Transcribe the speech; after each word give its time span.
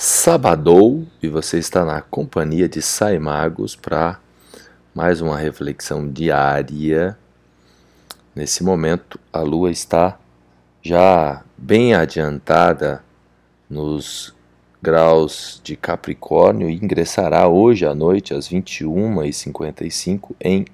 Sabadou 0.00 1.04
e 1.20 1.28
você 1.28 1.58
está 1.58 1.84
na 1.84 2.00
companhia 2.00 2.68
de 2.68 2.80
Saimagos 2.80 3.74
para 3.74 4.20
mais 4.94 5.20
uma 5.20 5.36
reflexão 5.36 6.08
diária. 6.08 7.18
Nesse 8.32 8.62
momento, 8.62 9.18
a 9.32 9.40
lua 9.40 9.72
está 9.72 10.16
já 10.80 11.42
bem 11.56 11.96
adiantada 11.96 13.02
nos 13.68 14.32
graus 14.80 15.60
de 15.64 15.74
Capricórnio 15.74 16.70
e 16.70 16.76
ingressará 16.76 17.48
hoje 17.48 17.84
à 17.84 17.92
noite 17.92 18.32
às 18.32 18.48
21h55 18.48 20.30
em 20.40 20.64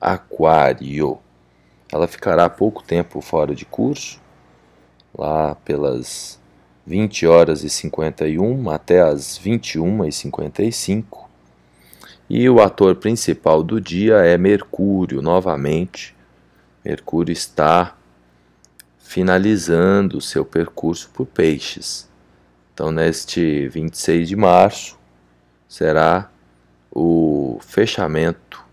Aquário. 0.00 1.20
Ela 1.92 2.08
ficará 2.08 2.50
pouco 2.50 2.82
tempo 2.82 3.20
fora 3.20 3.54
de 3.54 3.64
curso, 3.64 4.20
lá 5.16 5.54
pelas 5.54 6.41
20 6.86 7.26
horas 7.26 7.62
e 7.62 7.70
51 7.70 8.70
até 8.70 9.00
as 9.00 9.38
21 9.38 10.04
e 10.04 10.12
55. 10.12 11.30
E 12.28 12.48
o 12.48 12.60
ator 12.60 12.96
principal 12.96 13.62
do 13.62 13.80
dia 13.80 14.16
é 14.16 14.36
Mercúrio, 14.36 15.22
novamente. 15.22 16.14
Mercúrio 16.84 17.32
está 17.32 17.96
finalizando 18.98 20.18
o 20.18 20.22
seu 20.22 20.44
percurso 20.44 21.10
por 21.12 21.26
Peixes. 21.26 22.08
Então, 22.72 22.90
neste 22.90 23.68
26 23.68 24.28
de 24.28 24.36
março, 24.36 24.98
será 25.68 26.30
o 26.90 27.58
fechamento 27.60 28.64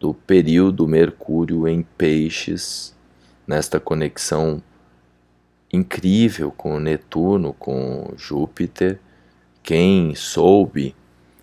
do 0.00 0.14
período 0.14 0.88
Mercúrio 0.88 1.68
em 1.68 1.82
Peixes, 1.82 2.94
nesta 3.46 3.78
conexão 3.78 4.62
incrível 5.74 6.50
com 6.50 6.78
Netuno, 6.78 7.52
com 7.52 8.12
Júpiter. 8.16 9.00
Quem 9.62 10.14
soube 10.14 10.94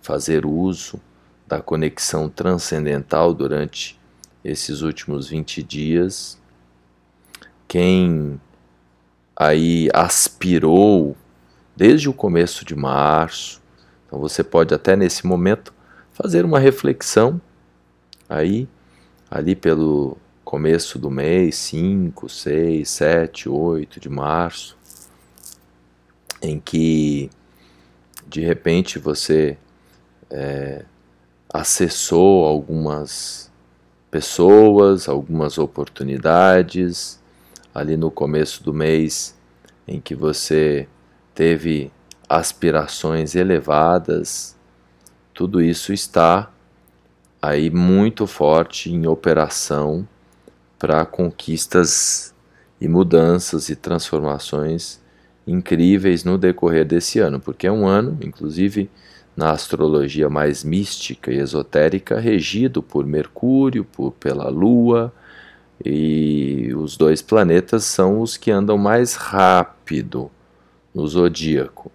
fazer 0.00 0.46
uso 0.46 1.00
da 1.46 1.60
conexão 1.60 2.28
transcendental 2.28 3.34
durante 3.34 3.98
esses 4.44 4.80
últimos 4.80 5.28
20 5.28 5.62
dias, 5.62 6.40
quem 7.68 8.40
aí 9.36 9.88
aspirou 9.94 11.16
desde 11.76 12.08
o 12.08 12.12
começo 12.12 12.64
de 12.64 12.74
março, 12.74 13.62
então 14.06 14.18
você 14.18 14.42
pode 14.44 14.74
até 14.74 14.94
nesse 14.96 15.26
momento 15.26 15.72
fazer 16.12 16.44
uma 16.44 16.58
reflexão 16.58 17.40
aí 18.28 18.68
ali 19.30 19.56
pelo 19.56 20.18
começo 20.52 20.98
do 20.98 21.10
mês, 21.10 21.54
5, 21.54 22.28
6, 22.28 22.86
7, 22.86 23.48
8 23.48 23.98
de 23.98 24.10
março, 24.10 24.76
em 26.42 26.60
que 26.60 27.30
de 28.26 28.42
repente 28.42 28.98
você 28.98 29.56
é, 30.28 30.84
acessou 31.50 32.44
algumas 32.44 33.50
pessoas, 34.10 35.08
algumas 35.08 35.56
oportunidades, 35.56 37.18
ali 37.74 37.96
no 37.96 38.10
começo 38.10 38.62
do 38.62 38.74
mês, 38.74 39.34
em 39.88 40.02
que 40.02 40.14
você 40.14 40.86
teve 41.34 41.90
aspirações 42.28 43.34
elevadas, 43.34 44.54
tudo 45.32 45.62
isso 45.62 45.94
está 45.94 46.52
aí 47.40 47.70
muito 47.70 48.26
forte 48.26 48.92
em 48.92 49.06
operação 49.06 50.06
para 50.82 51.06
conquistas 51.06 52.34
e 52.80 52.88
mudanças 52.88 53.68
e 53.68 53.76
transformações 53.76 55.00
incríveis 55.46 56.24
no 56.24 56.36
decorrer 56.36 56.84
desse 56.84 57.20
ano, 57.20 57.38
porque 57.38 57.68
é 57.68 57.72
um 57.72 57.86
ano, 57.86 58.18
inclusive 58.20 58.90
na 59.36 59.52
astrologia 59.52 60.28
mais 60.28 60.64
mística 60.64 61.30
e 61.30 61.38
esotérica, 61.38 62.18
regido 62.18 62.82
por 62.82 63.06
Mercúrio, 63.06 63.84
por, 63.84 64.10
pela 64.10 64.48
Lua, 64.48 65.14
e 65.84 66.72
os 66.76 66.96
dois 66.96 67.22
planetas 67.22 67.84
são 67.84 68.20
os 68.20 68.36
que 68.36 68.50
andam 68.50 68.76
mais 68.76 69.14
rápido 69.14 70.32
no 70.92 71.06
zodíaco. 71.06 71.92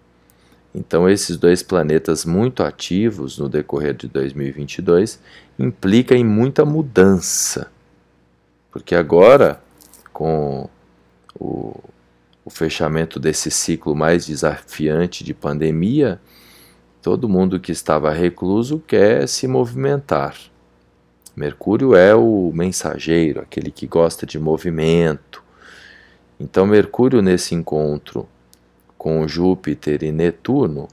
Então, 0.74 1.06
esses 1.06 1.36
dois 1.36 1.62
planetas 1.62 2.24
muito 2.24 2.62
ativos 2.62 3.36
no 3.36 3.50
decorrer 3.50 3.92
de 3.92 4.08
2022 4.08 5.20
implica 5.58 6.16
em 6.16 6.24
muita 6.24 6.64
mudança 6.64 7.70
porque 8.78 8.94
agora, 8.94 9.60
com 10.12 10.68
o, 11.34 11.74
o 12.44 12.48
fechamento 12.48 13.18
desse 13.18 13.50
ciclo 13.50 13.92
mais 13.92 14.24
desafiante 14.24 15.24
de 15.24 15.34
pandemia, 15.34 16.20
todo 17.02 17.28
mundo 17.28 17.58
que 17.58 17.72
estava 17.72 18.12
recluso 18.12 18.78
quer 18.86 19.26
se 19.26 19.48
movimentar. 19.48 20.36
Mercúrio 21.34 21.96
é 21.96 22.14
o 22.14 22.52
mensageiro, 22.54 23.40
aquele 23.40 23.72
que 23.72 23.84
gosta 23.84 24.24
de 24.24 24.38
movimento. 24.38 25.42
Então, 26.38 26.64
Mercúrio, 26.64 27.20
nesse 27.20 27.56
encontro 27.56 28.28
com 28.96 29.26
Júpiter 29.26 30.04
e 30.04 30.12
Netuno, 30.12 30.86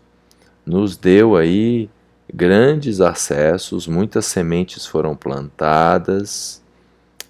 nos 0.66 0.98
deu 0.98 1.36
aí 1.36 1.88
grandes 2.34 3.00
acessos, 3.00 3.88
muitas 3.88 4.26
sementes 4.26 4.88
foram 4.88 5.16
plantadas 5.16 6.65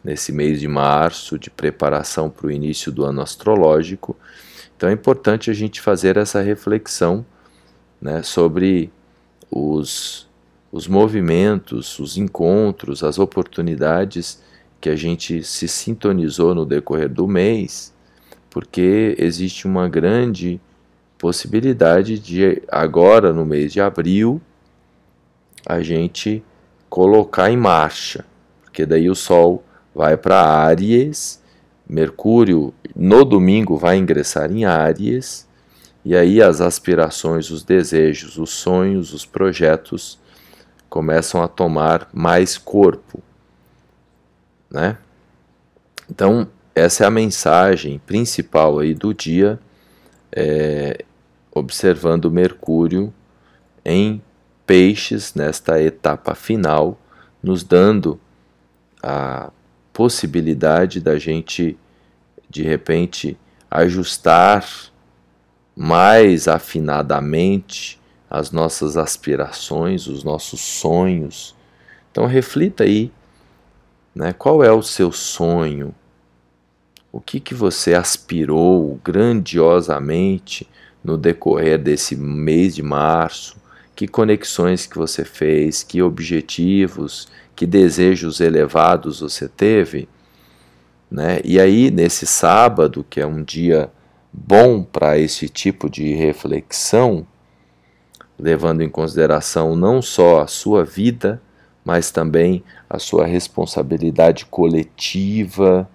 nesse 0.05 0.31
mês 0.31 0.59
de 0.59 0.67
março, 0.67 1.39
de 1.39 1.49
preparação 1.49 2.29
para 2.29 2.45
o 2.45 2.51
início 2.51 2.91
do 2.91 3.03
ano 3.03 3.21
astrológico. 3.21 4.15
Então 4.77 4.87
é 4.87 4.93
importante 4.93 5.49
a 5.49 5.53
gente 5.53 5.81
fazer 5.81 6.15
essa 6.15 6.41
reflexão 6.41 7.25
né, 7.99 8.21
sobre 8.21 8.91
os, 9.49 10.29
os 10.71 10.87
movimentos, 10.87 11.97
os 11.97 12.17
encontros, 12.17 13.03
as 13.03 13.17
oportunidades 13.17 14.43
que 14.79 14.89
a 14.89 14.95
gente 14.95 15.41
se 15.41 15.67
sintonizou 15.67 16.53
no 16.53 16.67
decorrer 16.67 17.09
do 17.09 17.27
mês, 17.27 17.91
porque 18.51 19.15
existe 19.17 19.65
uma 19.65 19.89
grande 19.89 20.61
possibilidade 21.17 22.19
de 22.19 22.61
agora 22.67 23.33
no 23.33 23.43
mês 23.43 23.73
de 23.73 23.81
abril 23.81 24.39
a 25.65 25.81
gente 25.81 26.43
colocar 26.87 27.49
em 27.49 27.57
marcha, 27.57 28.23
porque 28.63 28.85
daí 28.85 29.09
o 29.09 29.15
Sol 29.15 29.63
vai 29.95 30.17
para 30.17 30.41
Áries, 30.41 31.41
Mercúrio 31.87 32.73
no 32.93 33.23
domingo 33.23 33.77
vai 33.77 33.97
ingressar 33.97 34.51
em 34.51 34.65
Áries, 34.65 35.47
e 36.03 36.15
aí 36.15 36.41
as 36.41 36.59
aspirações, 36.59 37.49
os 37.49 37.63
desejos, 37.63 38.37
os 38.37 38.51
sonhos, 38.51 39.13
os 39.13 39.25
projetos 39.25 40.19
começam 40.89 41.41
a 41.41 41.47
tomar 41.47 42.09
mais 42.13 42.57
corpo, 42.57 43.23
né? 44.69 44.97
Então, 46.09 46.47
essa 46.75 47.03
é 47.03 47.07
a 47.07 47.11
mensagem 47.11 47.99
principal 48.05 48.79
aí 48.79 48.93
do 48.93 49.13
dia, 49.13 49.59
é, 50.31 51.03
observando 51.51 52.29
Mercúrio 52.29 53.13
em 53.83 54.21
peixes 54.67 55.33
nesta 55.33 55.81
etapa 55.81 56.35
final, 56.35 56.99
nos 57.41 57.63
dando 57.63 58.19
a 59.01 59.51
possibilidade 59.95 60.99
da 60.99 61.17
gente, 61.17 61.77
de 62.49 62.63
repente, 62.63 63.37
ajustar 63.71 64.67
mais 65.73 66.49
afinadamente 66.49 67.97
as 68.29 68.51
nossas 68.51 68.97
aspirações, 68.97 70.07
os 70.07 70.21
nossos 70.21 70.59
sonhos. 70.59 71.55
Então 72.11 72.25
reflita 72.25 72.83
aí, 72.83 73.09
né? 74.13 74.33
Qual 74.33 74.61
é 74.61 74.71
o 74.71 74.83
seu 74.83 75.13
sonho? 75.13 75.95
O 77.09 77.21
que 77.21 77.39
que 77.39 77.53
você 77.53 77.93
aspirou 77.93 78.99
grandiosamente 79.01 80.67
no 81.01 81.17
decorrer 81.17 81.79
desse 81.79 82.17
mês 82.17 82.75
de 82.75 82.83
março? 82.83 83.55
Que 83.95 84.09
conexões 84.09 84.85
que 84.85 84.97
você 84.97 85.23
fez? 85.23 85.83
Que 85.83 86.01
objetivos? 86.01 87.29
Que 87.55 87.65
desejos 87.65 88.39
elevados 88.39 89.21
você 89.21 89.47
teve, 89.47 90.09
né? 91.09 91.39
E 91.43 91.59
aí 91.59 91.89
nesse 91.89 92.25
sábado, 92.25 93.05
que 93.09 93.21
é 93.21 93.25
um 93.25 93.43
dia 93.43 93.89
bom 94.31 94.83
para 94.83 95.17
esse 95.17 95.47
tipo 95.47 95.89
de 95.89 96.13
reflexão, 96.13 97.25
levando 98.37 98.81
em 98.81 98.89
consideração 98.89 99.75
não 99.75 100.01
só 100.01 100.41
a 100.41 100.47
sua 100.47 100.83
vida, 100.83 101.41
mas 101.85 102.11
também 102.11 102.63
a 102.89 102.99
sua 102.99 103.25
responsabilidade 103.25 104.45
coletiva. 104.47 105.89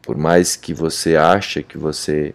Por 0.00 0.16
mais 0.16 0.56
que 0.56 0.72
você 0.72 1.16
ache 1.16 1.62
que 1.62 1.76
você 1.76 2.34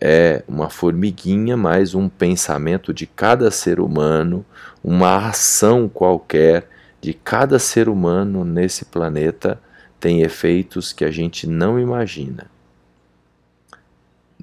é 0.00 0.42
uma 0.46 0.70
formiguinha, 0.70 1.56
mas 1.56 1.94
um 1.94 2.08
pensamento 2.08 2.94
de 2.94 3.06
cada 3.06 3.50
ser 3.50 3.80
humano, 3.80 4.44
uma 4.82 5.28
ação 5.28 5.88
qualquer 5.88 6.68
de 7.00 7.14
cada 7.14 7.58
ser 7.58 7.88
humano 7.88 8.44
nesse 8.44 8.84
planeta 8.84 9.60
tem 9.98 10.22
efeitos 10.22 10.92
que 10.92 11.04
a 11.04 11.10
gente 11.10 11.46
não 11.46 11.78
imagina. 11.78 12.50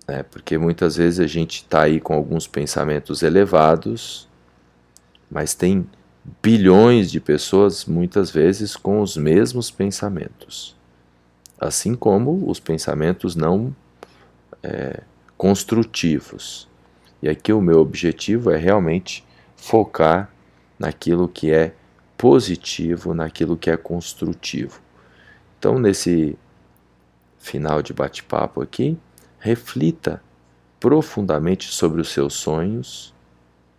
né? 0.08 0.24
porque 0.24 0.58
muitas 0.58 0.96
vezes 0.96 1.20
a 1.20 1.28
gente 1.28 1.58
está 1.58 1.84
aí 1.84 2.00
com 2.00 2.14
alguns 2.14 2.48
pensamentos 2.48 3.24
elevados, 3.24 4.28
mas 5.30 5.54
tem 5.54 5.88
bilhões 6.42 7.10
de 7.10 7.20
pessoas, 7.20 7.86
muitas 7.86 8.30
vezes, 8.32 8.76
com 8.76 9.02
os 9.02 9.16
mesmos 9.16 9.72
pensamentos. 9.72 10.76
Assim 11.60 11.96
como 11.96 12.50
os 12.50 12.60
pensamentos 12.60 13.36
não 13.36 13.76
é, 14.62 15.02
construtivos. 15.38 16.68
E 17.22 17.30
aqui 17.30 17.52
o 17.52 17.62
meu 17.62 17.80
objetivo 17.80 18.52
é 18.52 18.58
realmente 18.58 19.26
focar 19.56 20.30
naquilo 20.78 21.28
que 21.28 21.52
é 21.52 21.74
positivo, 22.18 23.14
naquilo 23.14 23.56
que 23.56 23.70
é 23.70 23.78
construtivo. 23.78 24.82
Então, 25.58 25.78
nesse 25.78 26.38
final 27.38 27.82
de 27.82 27.94
bate-papo 27.94 28.62
aqui, 28.62 28.98
reflita 29.40 30.22
profundamente 30.80 31.72
sobre 31.74 32.02
os 32.02 32.10
seus 32.10 32.34
sonhos, 32.34 33.14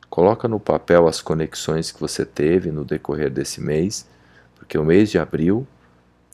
coloca 0.08 0.49
no 0.49 0.58
papel 0.58 1.06
as 1.06 1.20
conexões 1.20 1.90
que 1.90 2.00
você 2.00 2.25
teve 2.25 2.70
no 2.70 2.85
decorrer 2.85 3.31
desse 3.31 3.61
mês, 3.61 4.08
porque 4.56 4.79
o 4.79 4.85
mês 4.85 5.11
de 5.11 5.19
abril 5.19 5.67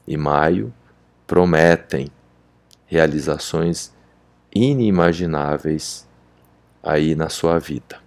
e 0.07 0.17
maio 0.17 0.73
prometem 1.27 2.09
realizações 2.87 3.93
inimagináveis 4.55 6.07
aí 6.83 7.15
na 7.15 7.29
sua 7.29 7.59
vida. 7.59 7.99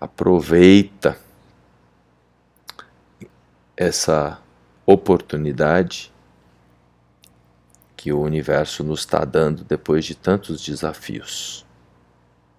Aproveita 0.00 1.18
essa 3.78 4.42
oportunidade 4.84 6.12
que 7.96 8.12
o 8.12 8.20
universo 8.20 8.82
nos 8.82 9.00
está 9.00 9.24
dando 9.24 9.62
depois 9.62 10.04
de 10.04 10.16
tantos 10.16 10.64
desafios. 10.64 11.64